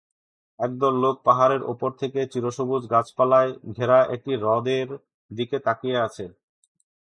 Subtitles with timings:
[0.59, 4.87] এক দল লোক পাহাড়ের ওপর থেকে চিরসবুজ গাছপালায় ঘেরা একটা হ্রদের
[5.31, 6.25] দিকে তাকিয়ে আছে।